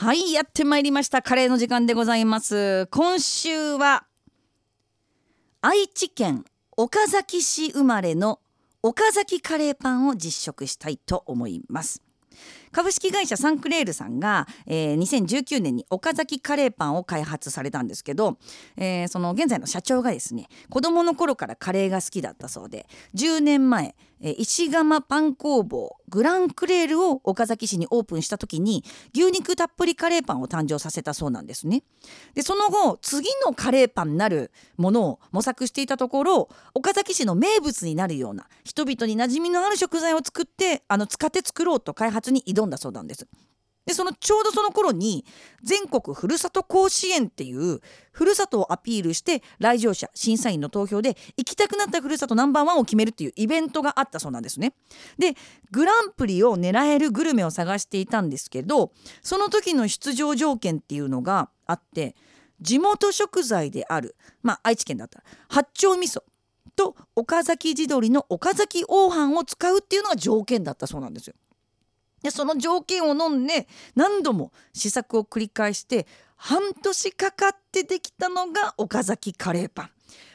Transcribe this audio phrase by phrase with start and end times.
[0.00, 1.20] はいやってまいりました。
[1.20, 2.86] カレーの時間でございます。
[2.86, 4.06] 今週は
[5.60, 8.40] 愛知県岡崎市生まれの
[8.82, 12.02] 岡崎カレーパンを実食したいと思います。
[12.72, 18.38] 株式会社サンクレールさんが、えー、2019年に岡崎カレーパンを開発されたんですけど、
[18.76, 28.84] えー、その現在の社長がですね子供の頃からカレーが好きだったそうで10年前、石窯パン工房グランクレールを岡崎市にオープンした時に
[29.14, 31.82] 牛肉たっぷりカレーパンを誕生させたそうなんですね。
[32.34, 43.26] でその後次のカレーパンなるものを模索していたところ岡崎市の名物になるような人々に馴染みのある食材を作ってあの使って作ろうと開発に挑んだそうなんです。
[43.86, 45.24] でそのちょうどその頃に
[45.62, 47.80] 全国ふるさと甲子園っていう
[48.12, 54.74] ふるさとをアピールして来場者審査員の投票で行きたくなったふるさとナンバーワンを決めるっていうイベントがあったそうなんですね。
[55.18, 55.34] で
[55.72, 62.14] グランプリを狙えるグルメを探していたんですけどその時の出場条件っていうのがあって
[62.60, 66.22] 地元食材である、まあ、愛知県だったら八丁味噌
[66.76, 71.34] と岡崎地鶏の岡崎黄飯を使うっていうのが条件だったそうなんですよ。
[72.22, 79.90] でその条件を飲んで何度も試作を繰り返して半年かかってできたのが岡崎カレーパン。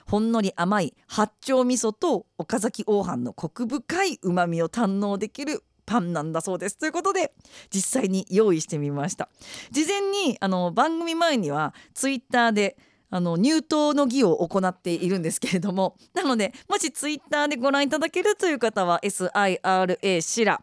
[0.07, 6.77] ほんのり甘い八丁味噌と岡崎黄飯のコク深いうまみを堪能できるパンなんだそうです。
[6.77, 7.33] ということで
[7.71, 9.29] 実際に用意してみました。
[9.71, 12.77] 事前にあの番組前にはツイッターで
[13.09, 15.95] あの入党の儀を行っているんですけれども。
[16.13, 20.61] なのでもしツイッターでご覧いただけるという方は SIRA シラ。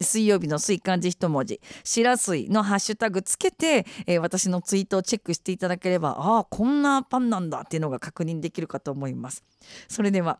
[0.00, 9.44] 水曜日の水漢字一文字白水のハッシュタグつけて、えー、私のツイートをチェックしていただければああこんなパンなんだっていうのが確認できるかと思います。
[9.88, 10.38] それでは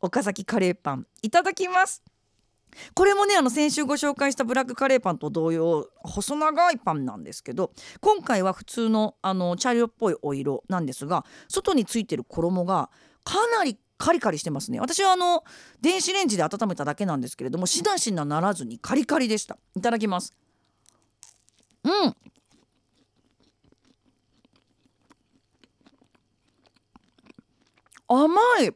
[0.00, 2.02] 岡崎カレーパンいただきます。
[2.94, 12.90] これもねあの先週ご紹介したブラックカレーパンと同様細長いパンなんですけど今回は普通のあの茶色っぽいお色なんですが外についてる衣が
[13.24, 14.80] かなりカリカリしてますね。
[14.80, 15.44] 私はあの
[15.80, 19.56] 電子レンジで温めただけなんですけれどもしなしなならずにカリカリでした。
[19.76, 20.34] いただきます。
[21.84, 22.16] うん。
[28.08, 28.34] 甘
[28.64, 28.74] い。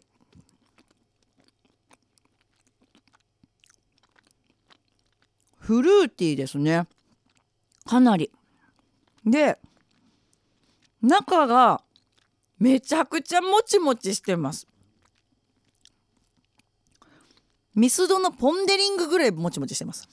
[5.58, 6.86] フルーティーですね。
[7.84, 8.30] かなり。
[9.24, 9.58] で
[11.02, 11.82] 中が
[12.60, 14.68] めちゃくちゃもちもちしてます。
[17.76, 20.08] ミスドのポン・デリングぐらいもちもちしてます。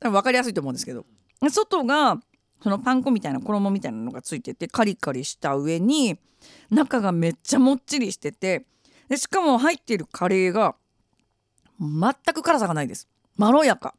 [0.00, 1.04] 分かりやすいと思うんですけど。
[1.50, 2.20] 外が
[2.62, 6.18] そのパン粉みたいな衣みたいなのがついててカリカリした上に
[6.70, 8.66] 中がめっちゃもっちりしてて
[9.08, 10.76] でしかも入っているカレーが
[11.80, 13.08] 全く辛さがないです。
[13.36, 13.94] まろやか。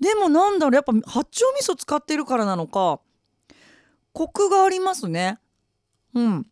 [0.00, 3.00] でもなんだろうやっぱ八丁味噌使ってるからなのか
[4.12, 5.38] コクがありますね。
[6.14, 6.46] うん。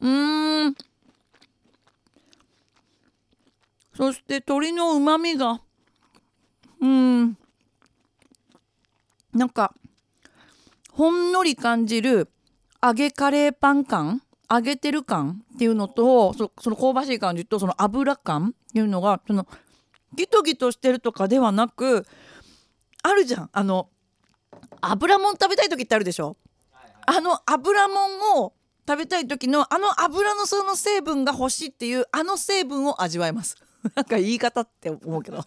[0.00, 0.35] うん。
[3.96, 5.60] そして鶏のうまみが。
[6.80, 7.38] うん。
[9.32, 9.74] なんか
[10.92, 12.28] ほんのり感じる
[12.82, 14.22] 揚げカレーパン感？
[14.48, 19.44] 揚げてる感っていうのとその香ばしい感じとその油感っていうのがその
[20.14, 22.06] ギトギトしてるとかではなく
[23.02, 23.50] あるじゃん。
[23.52, 23.88] あの
[24.80, 26.36] 油もん食べたい時ってあるでしょ、
[27.06, 28.52] あの油もんを
[28.86, 33.56] 食べたい時のあの油のその成分が欲しいっていうあの成分を味わえます。
[33.94, 35.44] なんか言い方って思うけど。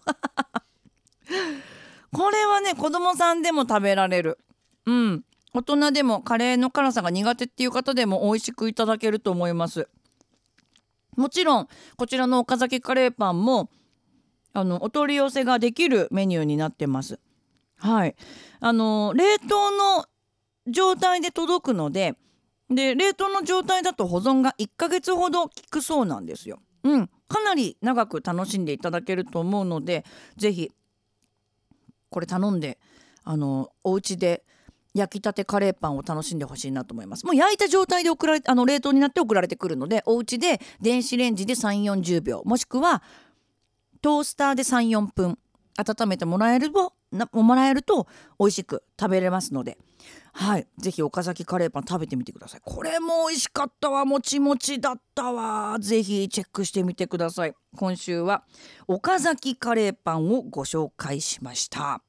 [2.12, 4.38] これはね子供さんでも食べられる。
[4.86, 5.24] うん。
[5.52, 9.88] 大人でもカレーの辛さが苦手っていう方でも美味しくいただけると思います。
[11.16, 13.68] もちろんこちらの岡崎カレーパンも
[14.52, 17.18] あのお取り寄せができるメニューになってます。
[17.76, 18.16] はい。
[18.60, 20.06] あの冷凍の
[20.66, 22.16] 状態で届くので
[22.68, 26.60] で冷凍の状態だと保存が1ヶ月ほど効くそうなんですよ。
[26.84, 27.10] うん。
[27.30, 30.04] かなり長く楽しんでいただけると思うので
[30.36, 30.72] 是非
[32.10, 32.78] これ頼んで
[33.22, 34.42] あのお家で
[34.94, 37.24] 焼きたてカレーパンを楽しんでほしいなと思います。
[37.24, 43.00] もう焼いた状態で送られあの冷凍になって送られてくるのでお家で電子レンジで3 4 0秒もしくは
[44.02, 45.38] トースターで34分
[45.76, 46.94] 温めてもらえると
[47.32, 48.06] もらえると
[48.38, 49.78] 美味しく食べれますので。
[50.32, 50.66] はい。
[50.78, 52.60] ぜひ岡崎カレーパン食べてみてください。
[52.64, 54.04] これも美味しかったわ。
[54.04, 55.78] もちもちだったわ。
[55.80, 57.54] ぜひチェックしてみてください。
[57.76, 58.44] 今週は
[58.86, 62.02] 岡崎カレーパンをご紹介しました。